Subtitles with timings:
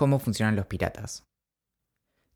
[0.00, 1.26] cómo funcionan los piratas.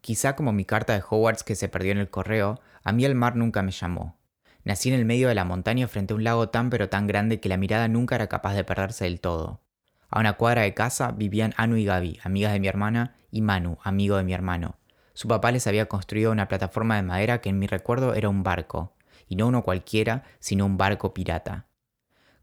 [0.02, 3.14] Quizá como mi carta de Hogwarts que se perdió en el correo, a mí el
[3.14, 4.18] mar nunca me llamó.
[4.64, 7.40] Nací en el medio de la montaña frente a un lago tan pero tan grande
[7.40, 9.62] que la mirada nunca era capaz de perderse del todo.
[10.10, 13.78] A una cuadra de casa vivían Anu y Gaby, amigas de mi hermana, y Manu,
[13.82, 14.76] amigo de mi hermano.
[15.14, 18.42] Su papá les había construido una plataforma de madera que en mi recuerdo era un
[18.42, 18.92] barco,
[19.26, 21.64] y no uno cualquiera, sino un barco pirata.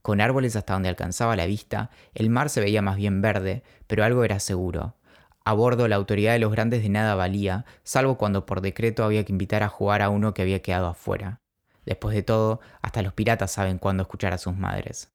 [0.02, 4.04] Con árboles hasta donde alcanzaba la vista, el mar se veía más bien verde, pero
[4.04, 4.96] algo era seguro.
[5.44, 9.26] A bordo la autoridad de los grandes de nada valía, salvo cuando por decreto había
[9.26, 11.42] que invitar a jugar a uno que había quedado afuera.
[11.86, 15.12] Después de todo, hasta los piratas saben cuándo escuchar a sus madres.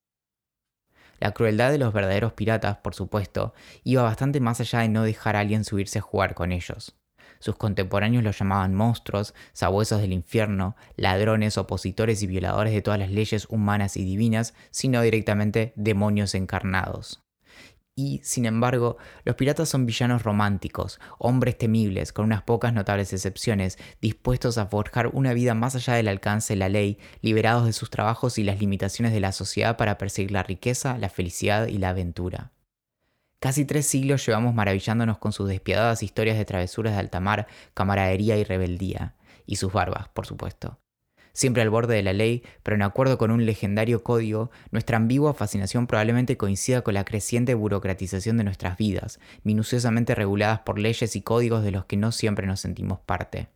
[1.21, 5.37] La crueldad de los verdaderos piratas, por supuesto, iba bastante más allá de no dejar
[5.37, 6.97] a alguien subirse a jugar con ellos.
[7.39, 13.11] Sus contemporáneos los llamaban monstruos, sabuesos del infierno, ladrones, opositores y violadores de todas las
[13.11, 17.26] leyes humanas y divinas, sino directamente demonios encarnados.
[17.99, 23.79] Y, sin embargo, los piratas son villanos románticos, hombres temibles, con unas pocas notables excepciones,
[24.03, 27.89] dispuestos a forjar una vida más allá del alcance de la ley, liberados de sus
[27.89, 31.89] trabajos y las limitaciones de la sociedad para perseguir la riqueza, la felicidad y la
[31.89, 32.53] aventura.
[33.41, 38.37] Casi tres siglos llevamos maravillándonos con sus despiadadas historias de travesuras de alta mar, camaradería
[38.37, 39.15] y rebeldía,
[39.47, 40.79] y sus barbas, por supuesto
[41.37, 45.35] siempre al borde de la ley, pero en acuerdo con un legendario código, nuestra ambigua
[45.35, 51.21] fascinación probablemente coincida con la creciente burocratización de nuestras vidas, minuciosamente reguladas por leyes y
[51.21, 53.49] códigos de los que no siempre nos sentimos parte.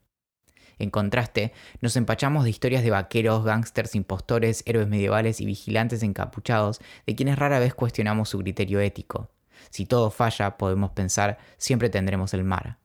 [0.79, 6.81] En contraste, nos empachamos de historias de vaqueros, gángsters, impostores, héroes medievales y vigilantes encapuchados
[7.07, 9.31] de quienes rara vez cuestionamos su criterio ético.
[9.71, 12.80] Si todo falla, podemos pensar, siempre tendremos el mar.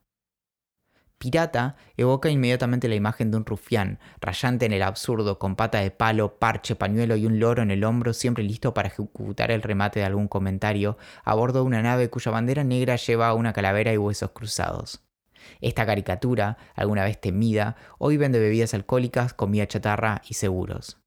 [1.26, 5.90] Pirata evoca inmediatamente la imagen de un rufián, rayante en el absurdo, con pata de
[5.90, 10.02] palo, parche, pañuelo y un loro en el hombro, siempre listo para ejecutar el remate
[10.02, 13.98] de algún comentario, a bordo de una nave cuya bandera negra lleva una calavera y
[13.98, 15.02] huesos cruzados.
[15.62, 21.00] Esta caricatura, alguna vez temida, hoy vende bebidas alcohólicas, comida chatarra y seguros.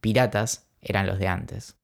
[0.00, 1.76] Piratas eran los de antes.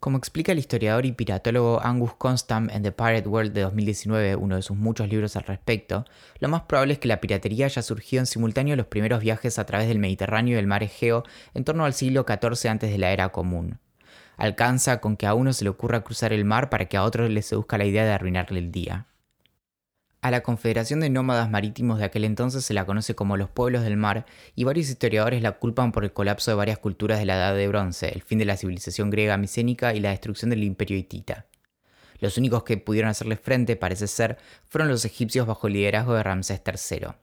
[0.00, 4.56] Como explica el historiador y piratólogo Angus Constam en The Pirate World de 2019, uno
[4.56, 6.06] de sus muchos libros al respecto,
[6.38, 9.58] lo más probable es que la piratería haya surgido en simultáneo a los primeros viajes
[9.58, 12.96] a través del Mediterráneo y el mar Egeo en torno al siglo XIV antes de
[12.96, 13.78] la era común.
[14.38, 17.28] Alcanza con que a uno se le ocurra cruzar el mar para que a otro
[17.28, 19.04] le seduzca la idea de arruinarle el día.
[20.22, 23.82] A la Confederación de Nómadas Marítimos de aquel entonces se la conoce como los pueblos
[23.82, 27.36] del mar y varios historiadores la culpan por el colapso de varias culturas de la
[27.36, 30.98] Edad de Bronce, el fin de la civilización griega micénica y la destrucción del imperio
[30.98, 31.46] hitita.
[32.18, 34.36] Los únicos que pudieron hacerle frente, parece ser,
[34.68, 37.14] fueron los egipcios bajo el liderazgo de Ramsés III.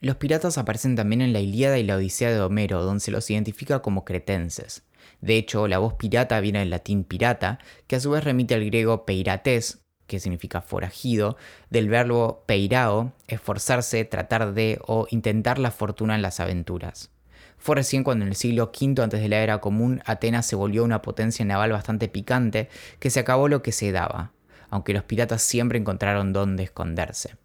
[0.00, 3.30] Los piratas aparecen también en la Ilíada y la Odisea de Homero, donde se los
[3.30, 4.82] identifica como cretenses.
[5.20, 8.64] De hecho, la voz pirata viene del latín pirata, que a su vez remite al
[8.64, 9.81] griego peirates,
[10.12, 11.38] que significa forajido,
[11.70, 17.10] del verbo peirao, esforzarse, tratar de o intentar la fortuna en las aventuras.
[17.56, 20.84] Fue recién cuando en el siglo V antes de la era común Atenas se volvió
[20.84, 22.68] una potencia naval bastante picante
[22.98, 24.32] que se acabó lo que se daba,
[24.68, 27.36] aunque los piratas siempre encontraron dónde esconderse.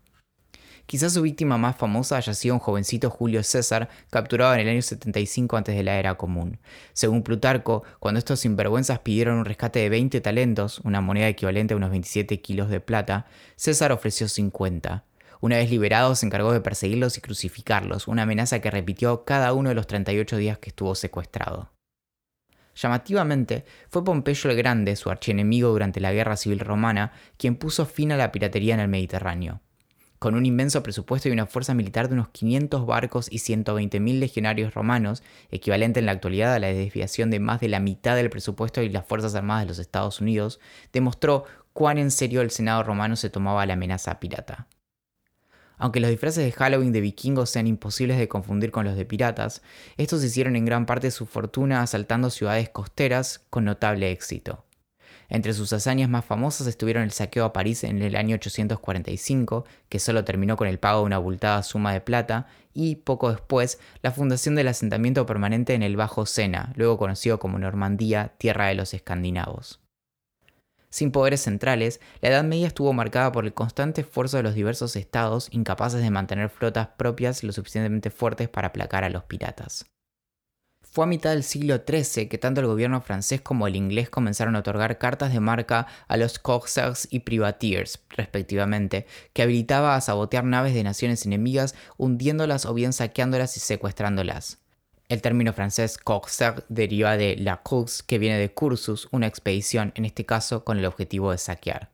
[0.88, 4.82] Quizás su víctima más famosa haya sido un jovencito Julio César, capturado en el año
[4.82, 6.60] 75 antes de la era común.
[6.94, 11.78] Según Plutarco, cuando estos sinvergüenzas pidieron un rescate de 20 talentos, una moneda equivalente a
[11.78, 13.26] unos 27 kilos de plata,
[13.58, 15.04] César ofreció 50.
[15.42, 19.68] Una vez liberados, se encargó de perseguirlos y crucificarlos, una amenaza que repitió cada uno
[19.68, 21.74] de los 38 días que estuvo secuestrado.
[22.76, 28.14] Llamativamente, fue Pompeyo el Grande, su archienemigo durante la Guerra Civil Romana, quien puso fin
[28.14, 29.60] a la piratería en el Mediterráneo
[30.20, 34.74] con un inmenso presupuesto y una fuerza militar de unos 500 barcos y 120.000 legionarios
[34.74, 38.82] romanos, equivalente en la actualidad a la desviación de más de la mitad del presupuesto
[38.82, 40.60] y las Fuerzas Armadas de los Estados Unidos,
[40.92, 44.68] demostró cuán en serio el Senado romano se tomaba la amenaza pirata.
[45.78, 49.62] Aunque los disfraces de Halloween de vikingos sean imposibles de confundir con los de piratas,
[49.96, 54.67] estos hicieron en gran parte su fortuna asaltando ciudades costeras con notable éxito.
[55.30, 60.00] Entre sus hazañas más famosas estuvieron el saqueo a París en el año 845, que
[60.00, 64.12] solo terminó con el pago de una abultada suma de plata, y poco después la
[64.12, 68.94] fundación del asentamiento permanente en el Bajo Sena, luego conocido como Normandía, tierra de los
[68.94, 69.82] escandinavos.
[70.90, 74.96] Sin poderes centrales, la Edad Media estuvo marcada por el constante esfuerzo de los diversos
[74.96, 79.86] estados incapaces de mantener flotas propias lo suficientemente fuertes para aplacar a los piratas.
[80.98, 84.56] Fue a mitad del siglo XIII que tanto el gobierno francés como el inglés comenzaron
[84.56, 90.44] a otorgar cartas de marca a los corsairs y privateers, respectivamente, que habilitaba a sabotear
[90.44, 94.58] naves de naciones enemigas, hundiéndolas o bien saqueándolas y secuestrándolas.
[95.08, 100.06] El término francés corsaire deriva de la course, que viene de cursus, una expedición, en
[100.06, 101.92] este caso con el objetivo de saquear.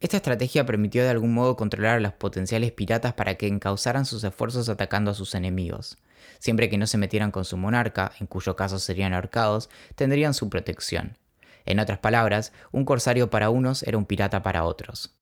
[0.00, 4.22] Esta estrategia permitió de algún modo controlar a los potenciales piratas para que encauzaran sus
[4.22, 5.96] esfuerzos atacando a sus enemigos.
[6.38, 10.48] Siempre que no se metieran con su monarca, en cuyo caso serían ahorcados, tendrían su
[10.48, 11.18] protección.
[11.66, 15.16] En otras palabras, un corsario para unos era un pirata para otros.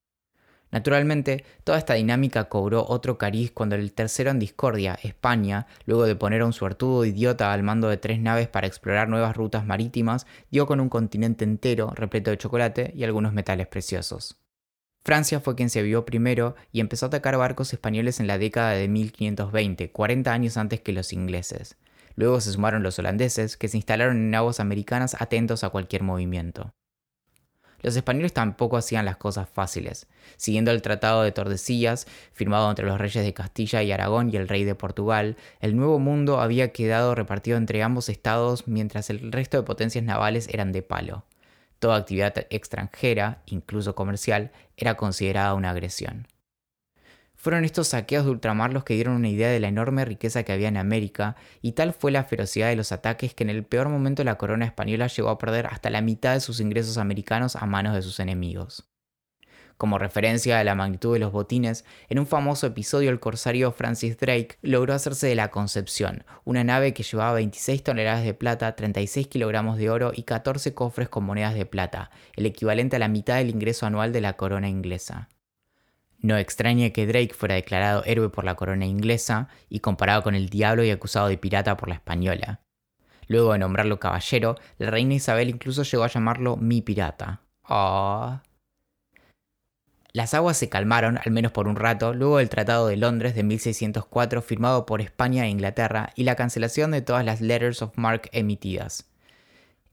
[0.71, 6.15] Naturalmente, toda esta dinámica cobró otro cariz cuando el tercero en discordia, España, luego de
[6.15, 10.27] poner a un suertudo idiota al mando de tres naves para explorar nuevas rutas marítimas,
[10.51, 14.37] dio con un continente entero repleto de chocolate y algunos metales preciosos.
[15.03, 18.71] Francia fue quien se vio primero y empezó a atacar barcos españoles en la década
[18.71, 21.77] de 1520, 40 años antes que los ingleses.
[22.15, 26.73] Luego se sumaron los holandeses, que se instalaron en aguas americanas atentos a cualquier movimiento.
[27.81, 30.07] Los españoles tampoco hacían las cosas fáciles.
[30.35, 34.49] Siguiendo el Tratado de Tordesillas, firmado entre los reyes de Castilla y Aragón y el
[34.49, 39.55] rey de Portugal, el Nuevo Mundo había quedado repartido entre ambos estados mientras el resto
[39.55, 41.23] de potencias navales eran de palo.
[41.79, 46.27] Toda actividad extranjera, incluso comercial, era considerada una agresión.
[47.35, 50.51] Fueron estos saqueos de ultramar los que dieron una idea de la enorme riqueza que
[50.51, 53.87] había en América, y tal fue la ferocidad de los ataques que en el peor
[53.87, 57.65] momento la corona española llegó a perder hasta la mitad de sus ingresos americanos a
[57.65, 58.88] manos de sus enemigos.
[59.79, 64.17] Como referencia a la magnitud de los botines, en un famoso episodio el corsario Francis
[64.17, 69.27] Drake logró hacerse de la Concepción, una nave que llevaba 26 toneladas de plata, 36
[69.27, 73.37] kilogramos de oro y 14 cofres con monedas de plata, el equivalente a la mitad
[73.37, 75.29] del ingreso anual de la corona inglesa.
[76.17, 80.49] No extrañe que Drake fuera declarado héroe por la corona inglesa y comparado con el
[80.49, 82.59] diablo y acusado de pirata por la española.
[83.27, 87.43] Luego de nombrarlo caballero, la reina Isabel incluso llegó a llamarlo mi pirata.
[87.63, 88.41] Ah.
[90.11, 93.43] Las aguas se calmaron, al menos por un rato, luego del Tratado de Londres de
[93.43, 98.29] 1604 firmado por España e Inglaterra y la cancelación de todas las Letters of Marque
[98.33, 99.05] emitidas.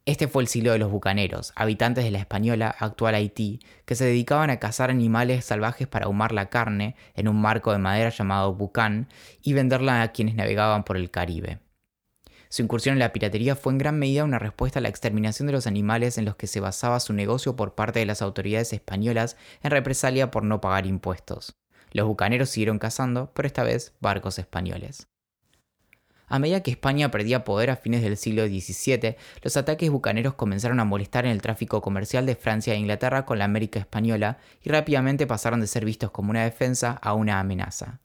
[0.07, 4.07] Este fue el siglo de los bucaneros, habitantes de la española actual Haití, que se
[4.07, 8.55] dedicaban a cazar animales salvajes para ahumar la carne en un marco de madera llamado
[8.55, 9.09] bucán
[9.43, 11.59] y venderla a quienes navegaban por el Caribe.
[12.49, 15.53] Su incursión en la piratería fue en gran medida una respuesta a la exterminación de
[15.53, 19.37] los animales en los que se basaba su negocio por parte de las autoridades españolas
[19.63, 21.57] en represalia por no pagar impuestos.
[21.93, 25.09] Los bucaneros siguieron cazando, pero esta vez barcos españoles.
[26.29, 30.81] A medida que España perdía poder a fines del siglo XVII, los ataques bucaneros comenzaron
[30.81, 34.71] a molestar en el tráfico comercial de Francia e Inglaterra con la América española y
[34.71, 38.01] rápidamente pasaron de ser vistos como una defensa a una amenaza.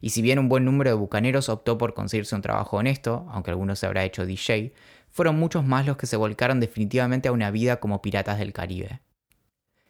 [0.00, 3.50] Y si bien un buen número de bucaneros optó por conseguirse un trabajo honesto, aunque
[3.50, 4.72] algunos se habrá hecho DJ,
[5.10, 9.00] fueron muchos más los que se volcaron definitivamente a una vida como piratas del Caribe.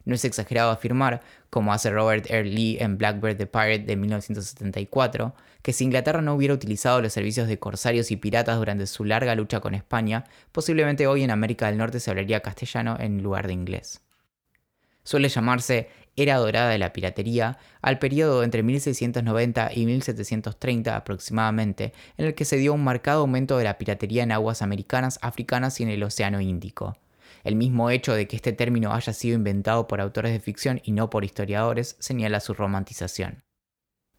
[0.04, 1.20] No es exagerado afirmar,
[1.50, 2.48] como hace Robert R.
[2.48, 7.46] Lee en Blackbird the Pirate de 1974, que si Inglaterra no hubiera utilizado los servicios
[7.46, 11.76] de corsarios y piratas durante su larga lucha con España, posiblemente hoy en América del
[11.76, 14.00] Norte se hablaría castellano en lugar de inglés.
[15.04, 22.26] Suele llamarse Era Dorada de la Piratería al periodo entre 1690 y 1730 aproximadamente, en
[22.26, 25.84] el que se dio un marcado aumento de la piratería en aguas americanas, africanas y
[25.84, 26.96] en el Océano Índico.
[27.44, 30.90] El mismo hecho de que este término haya sido inventado por autores de ficción y
[30.90, 33.44] no por historiadores señala su romantización.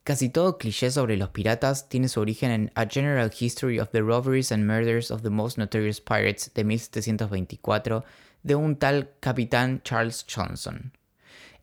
[0.06, 4.00] Casi todo cliché sobre los piratas tiene su origen en A General History of the
[4.00, 8.06] Robberies and Murders of the Most Notorious Pirates de 1724
[8.44, 10.94] de un tal capitán Charles Johnson.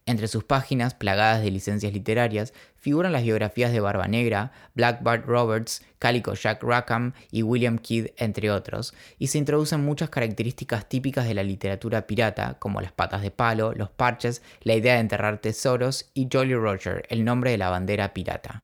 [0.08, 5.26] Entre sus páginas, plagadas de licencias literarias, figuran las biografías de Barba Negra, Black Bart
[5.26, 11.26] Roberts, Calico Jack Rackham y William Kidd, entre otros, y se introducen muchas características típicas
[11.26, 15.38] de la literatura pirata, como las patas de palo, los parches, la idea de enterrar
[15.38, 18.60] tesoros y Jolly Roger, el nombre de la bandera pirata.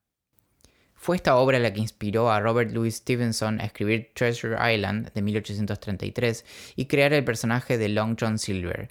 [0.95, 5.23] Fue esta obra la que inspiró a Robert Louis Stevenson a escribir Treasure Island de
[5.23, 6.45] 1833
[6.77, 8.89] y crear el personaje de Long John Silver,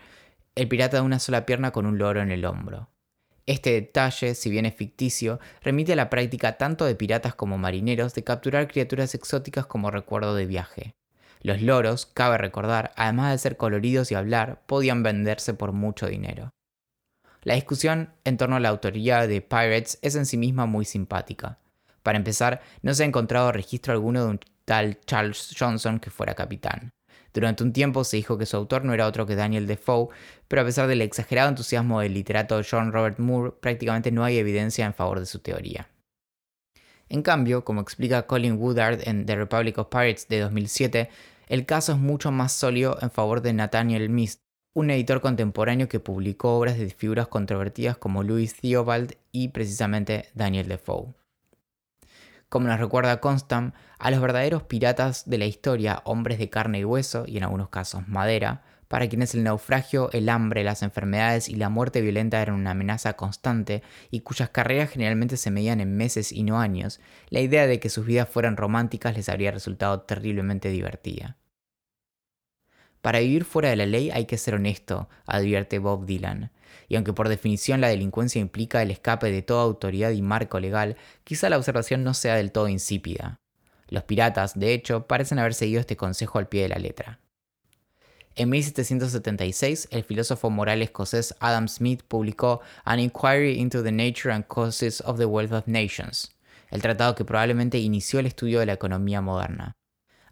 [0.55, 2.89] el pirata de una sola pierna con un loro en el hombro.
[3.45, 8.13] Este detalle, si bien es ficticio, remite a la práctica tanto de piratas como marineros
[8.13, 10.95] de capturar criaturas exóticas como recuerdo de viaje.
[11.41, 16.51] Los loros, cabe recordar, además de ser coloridos y hablar, podían venderse por mucho dinero.
[17.41, 21.57] La discusión en torno a la autoría de Pirates es en sí misma muy simpática.
[22.03, 26.35] Para empezar, no se ha encontrado registro alguno de un tal Charles Johnson que fuera
[26.35, 26.91] capitán.
[27.33, 30.09] Durante un tiempo se dijo que su autor no era otro que Daniel Defoe,
[30.47, 34.85] pero a pesar del exagerado entusiasmo del literato John Robert Moore, prácticamente no hay evidencia
[34.85, 35.87] en favor de su teoría.
[37.09, 41.09] En cambio, como explica Colin Woodard en The Republic of Pirates de 2007,
[41.47, 44.39] el caso es mucho más sólido en favor de Nathaniel Mist,
[44.73, 50.69] un editor contemporáneo que publicó obras de figuras controvertidas como Louis Theobald y precisamente Daniel
[50.69, 51.13] Defoe.
[52.51, 56.83] Como nos recuerda Constant, a los verdaderos piratas de la historia, hombres de carne y
[56.83, 61.55] hueso, y en algunos casos madera, para quienes el naufragio, el hambre, las enfermedades y
[61.55, 66.33] la muerte violenta eran una amenaza constante y cuyas carreras generalmente se medían en meses
[66.33, 70.67] y no años, la idea de que sus vidas fueran románticas les habría resultado terriblemente
[70.67, 71.37] divertida.
[73.01, 76.51] Para vivir fuera de la ley hay que ser honesto, advierte Bob Dylan.
[76.87, 80.97] Y aunque por definición la delincuencia implica el escape de toda autoridad y marco legal,
[81.23, 83.39] quizá la observación no sea del todo insípida.
[83.87, 87.19] Los piratas, de hecho, parecen haber seguido este consejo al pie de la letra.
[88.35, 94.45] En 1776, el filósofo moral escocés Adam Smith publicó An Inquiry into the Nature and
[94.47, 96.31] Causes of the Wealth of Nations,
[96.69, 99.73] el tratado que probablemente inició el estudio de la economía moderna.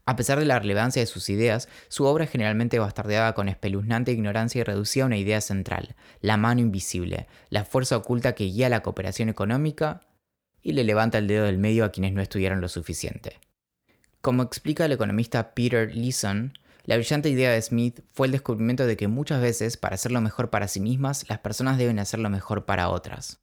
[0.09, 4.59] A pesar de la relevancia de sus ideas, su obra generalmente bastardeada con espeluznante ignorancia
[4.59, 8.81] y reducida a una idea central, la mano invisible, la fuerza oculta que guía la
[8.81, 10.01] cooperación económica
[10.63, 13.39] y le levanta el dedo del medio a quienes no estudiaron lo suficiente.
[14.19, 16.53] Como explica el economista Peter Leeson,
[16.85, 20.21] la brillante idea de Smith fue el descubrimiento de que muchas veces, para hacer lo
[20.21, 23.41] mejor para sí mismas, las personas deben hacer lo mejor para otras.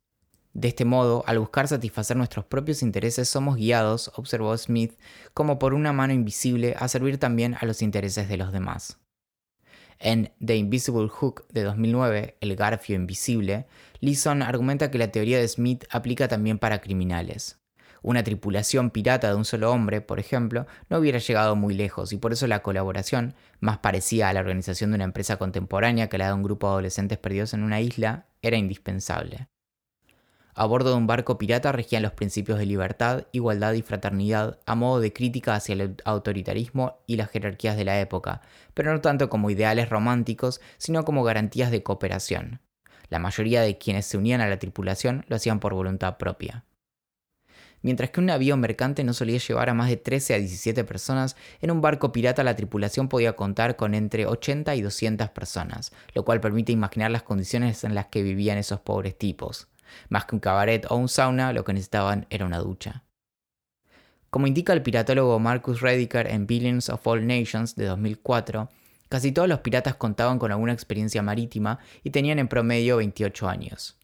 [0.57, 4.99] De este modo, al buscar satisfacer nuestros propios intereses, somos guiados, observó Smith,
[5.35, 8.99] como por una mano invisible a servir también a los intereses de los demás.
[9.99, 13.67] En The Invisible Hook de 2009, El Garfio Invisible,
[14.01, 17.59] Leeson argumenta que la teoría de Smith aplica también para criminales.
[18.01, 22.17] Una tripulación pirata de un solo hombre, por ejemplo, no hubiera llegado muy lejos y
[22.17, 26.29] por eso la colaboración, más parecida a la organización de una empresa contemporánea que la
[26.29, 29.49] de un grupo de adolescentes perdidos en una isla, era indispensable.
[30.59, 34.75] A bordo de un barco pirata regían los principios de libertad, igualdad y fraternidad a
[34.75, 38.41] modo de crítica hacia el autoritarismo y las jerarquías de la época,
[38.73, 42.63] pero no tanto como ideales románticos, sino como garantías de cooperación.
[43.11, 46.65] La mayoría de quienes se unían a la tripulación lo hacían por voluntad propia.
[47.83, 51.37] Mientras que un navío mercante no solía llevar a más de 13 a 17 personas,
[51.61, 56.25] en un barco pirata la tripulación podía contar con entre 80 y 200 personas, lo
[56.25, 59.69] cual permite imaginar las condiciones en las que vivían esos pobres tipos.
[60.09, 63.05] Más que un cabaret o un sauna, lo que necesitaban era una ducha.
[64.31, 68.69] Como indica el piratólogo Marcus Rediker en Billions of All Nations de 2004,
[69.09, 73.97] casi todos los piratas contaban con alguna experiencia marítima y tenían en promedio 28 años.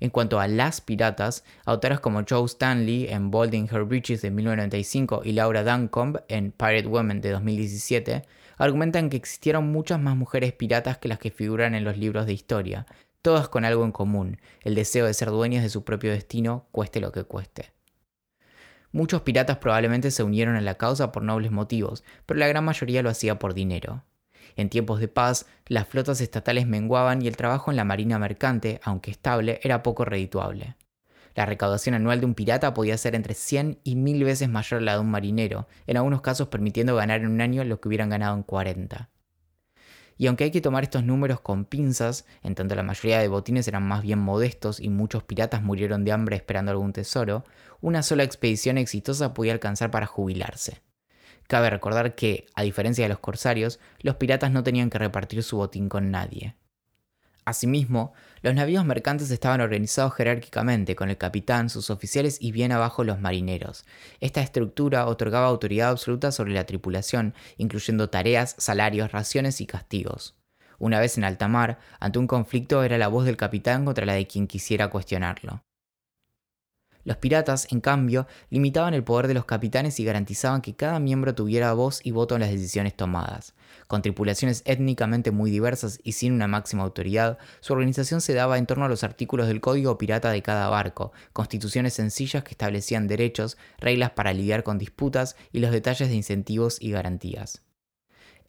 [0.00, 5.22] En cuanto a las piratas, autores como Joe Stanley en Bolding Her Bridges de 1995
[5.24, 8.22] y Laura Duncombe en Pirate Women de 2017
[8.58, 12.32] argumentan que existieron muchas más mujeres piratas que las que figuran en los libros de
[12.32, 12.86] historia,
[13.28, 16.98] todas con algo en común, el deseo de ser dueñas de su propio destino, cueste
[16.98, 17.74] lo que cueste.
[18.90, 23.02] Muchos piratas probablemente se unieron a la causa por nobles motivos, pero la gran mayoría
[23.02, 24.02] lo hacía por dinero.
[24.56, 28.80] En tiempos de paz, las flotas estatales menguaban y el trabajo en la marina mercante,
[28.82, 30.76] aunque estable, era poco redituable.
[31.34, 34.84] La recaudación anual de un pirata podía ser entre 100 y 1000 veces mayor a
[34.84, 38.08] la de un marinero, en algunos casos permitiendo ganar en un año lo que hubieran
[38.08, 39.10] ganado en 40.
[40.18, 43.68] Y aunque hay que tomar estos números con pinzas, en tanto la mayoría de botines
[43.68, 47.44] eran más bien modestos y muchos piratas murieron de hambre esperando algún tesoro,
[47.80, 50.82] una sola expedición exitosa podía alcanzar para jubilarse.
[51.46, 55.56] Cabe recordar que, a diferencia de los corsarios, los piratas no tenían que repartir su
[55.56, 56.56] botín con nadie.
[57.48, 58.12] Asimismo,
[58.42, 63.20] los navíos mercantes estaban organizados jerárquicamente, con el capitán, sus oficiales y bien abajo los
[63.20, 63.86] marineros.
[64.20, 70.36] Esta estructura otorgaba autoridad absoluta sobre la tripulación, incluyendo tareas, salarios, raciones y castigos.
[70.78, 74.12] Una vez en alta mar, ante un conflicto era la voz del capitán contra la
[74.12, 75.62] de quien quisiera cuestionarlo.
[77.08, 81.34] Los piratas, en cambio, limitaban el poder de los capitanes y garantizaban que cada miembro
[81.34, 83.54] tuviera voz y voto en las decisiones tomadas.
[83.86, 88.66] Con tripulaciones étnicamente muy diversas y sin una máxima autoridad, su organización se daba en
[88.66, 93.56] torno a los artículos del código pirata de cada barco, constituciones sencillas que establecían derechos,
[93.78, 97.62] reglas para lidiar con disputas y los detalles de incentivos y garantías.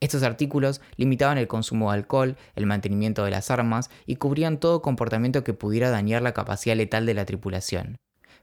[0.01, 4.81] Estos artículos limitaban el consumo de alcohol, el mantenimiento de las armas y cubrían todo
[4.81, 7.95] comportamiento que pudiera dañar la capacidad letal de la tripulación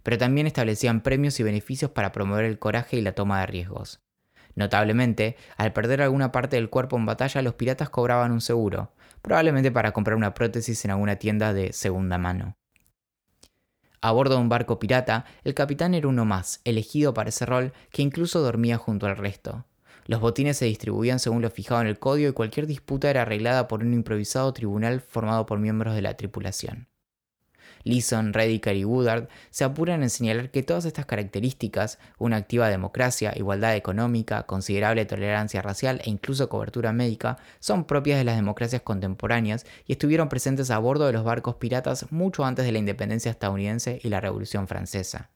[0.07, 3.99] pero también establecían premios y beneficios para promover el coraje y la toma de riesgos.
[4.55, 9.73] Notablemente, al perder alguna parte del cuerpo en batalla, los piratas cobraban un seguro, probablemente
[9.73, 12.57] para comprar una prótesis en alguna tienda de segunda mano.
[14.01, 17.73] A bordo de un barco pirata, el capitán era uno más, elegido para ese rol,
[17.91, 19.65] que incluso dormía junto al resto.
[20.05, 23.67] Los botines se distribuían según lo fijado en el código y cualquier disputa era arreglada
[23.67, 26.87] por un improvisado tribunal formado por miembros de la tripulación.
[27.87, 33.33] Leeson, Rediker y Woodard se apuran en señalar que todas estas características, una activa democracia,
[33.37, 39.67] igualdad económica, considerable tolerancia racial e incluso cobertura médica, son propias de las democracias contemporáneas
[39.87, 44.01] y estuvieron presentes a bordo de los barcos piratas mucho antes de la independencia estadounidense
[44.03, 45.31] y la Revolución Francesa.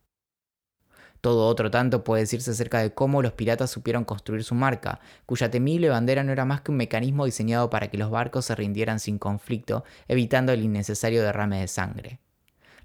[1.20, 5.50] Todo otro tanto puede decirse acerca de cómo los piratas supieron construir su marca, cuya
[5.50, 8.98] temible bandera no era más que un mecanismo diseñado para que los barcos se rindieran
[9.00, 12.20] sin conflicto, evitando el innecesario derrame de sangre.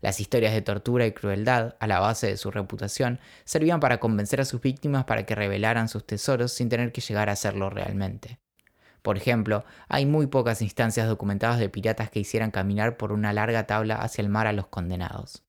[0.06, 4.40] Las historias de tortura y crueldad, a la base de su reputación, servían para convencer
[4.40, 8.38] a sus víctimas para que revelaran sus tesoros sin tener que llegar a hacerlo realmente.
[9.02, 13.66] Por ejemplo, hay muy pocas instancias documentadas de piratas que hicieran caminar por una larga
[13.66, 15.45] tabla hacia el mar a los condenados.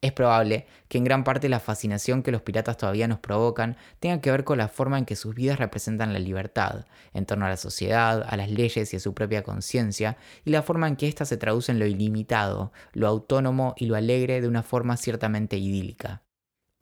[0.00, 4.20] Es probable que en gran parte la fascinación que los piratas todavía nos provocan tenga
[4.20, 7.48] que ver con la forma en que sus vidas representan la libertad, en torno a
[7.48, 11.08] la sociedad, a las leyes y a su propia conciencia, y la forma en que
[11.08, 15.56] ésta se traduce en lo ilimitado, lo autónomo y lo alegre de una forma ciertamente
[15.56, 16.22] idílica.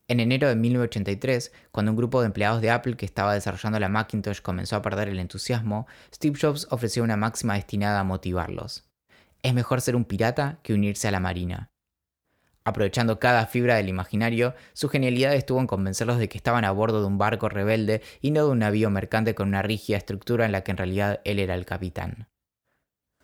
[0.09, 3.89] En enero de 1983, cuando un grupo de empleados de Apple que estaba desarrollando la
[3.89, 8.85] Macintosh comenzó a perder el entusiasmo, Steve Jobs ofreció una máxima destinada a motivarlos.
[9.43, 11.71] Es mejor ser un pirata que unirse a la marina.
[12.67, 17.01] Aprovechando cada fibra del imaginario, su genialidad estuvo en convencerlos de que estaban a bordo
[17.01, 20.51] de un barco rebelde y no de un navío mercante con una rígida estructura en
[20.51, 22.27] la que en realidad él era el capitán.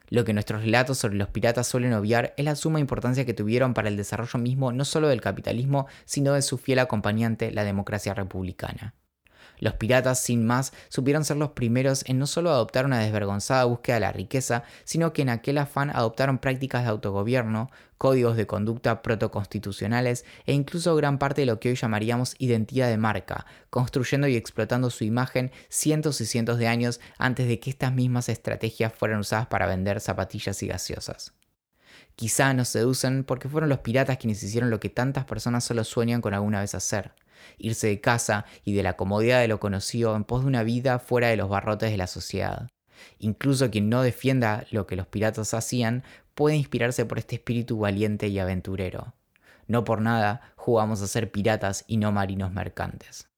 [0.08, 3.75] Lo que nuestros relatos sobre los piratas suelen obviar es la suma importancia que tuvieron
[3.75, 8.14] para el desarrollo mismo no solo del capitalismo, sino de su fiel acompañante, la democracia
[8.14, 8.94] republicana.
[9.62, 13.95] Los piratas, sin más, supieron ser los primeros en no solo adoptar una desvergonzada búsqueda
[13.95, 19.02] de la riqueza, sino que en aquel afán adoptaron prácticas de autogobierno, códigos de conducta
[19.02, 24.35] protoconstitucionales e incluso gran parte de lo que hoy llamaríamos identidad de marca, construyendo y
[24.35, 29.21] explotando su imagen cientos y cientos de años antes de que estas mismas estrategias fueran
[29.21, 31.35] usadas para vender zapatillas y gaseosas.
[32.16, 36.21] Quizá nos seducen porque fueron los piratas quienes hicieron lo que tantas personas solo sueñan
[36.21, 37.12] con alguna vez hacer,
[37.58, 40.99] irse de casa y de la comodidad de lo conocido en pos de una vida
[40.99, 42.68] fuera de los barrotes de la sociedad.
[43.18, 48.28] Incluso quien no defienda lo que los piratas hacían puede inspirarse por este espíritu valiente
[48.28, 49.14] y aventurero.
[49.66, 53.28] No por nada jugamos a ser piratas y no marinos mercantes.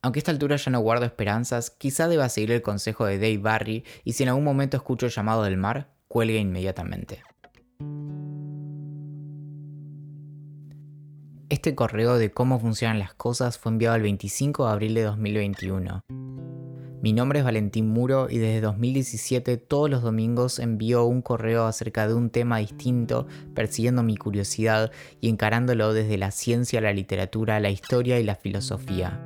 [0.00, 3.38] Aunque a esta altura ya no guardo esperanzas, quizá deba seguir el consejo de Dave
[3.38, 7.22] Barry y si en algún momento escucho el llamado del mar, cuelgue inmediatamente.
[11.50, 16.02] Este correo de cómo funcionan las cosas fue enviado el 25 de abril de 2021.
[17.00, 22.06] Mi nombre es Valentín Muro y desde 2017 todos los domingos envío un correo acerca
[22.06, 27.70] de un tema distinto, persiguiendo mi curiosidad y encarándolo desde la ciencia, la literatura, la
[27.70, 29.18] historia y la filosofía.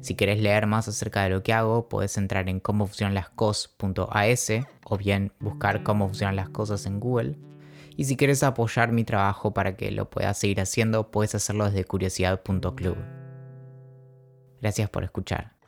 [0.00, 3.30] Si querés leer más acerca de lo que hago, puedes entrar en cómo funcionan las
[4.86, 7.36] o bien buscar cómo funcionan las cosas en Google.
[8.00, 11.84] Y si quieres apoyar mi trabajo para que lo puedas seguir haciendo, puedes hacerlo desde
[11.84, 12.96] curiosidad.club.
[14.62, 15.59] Gracias por escuchar.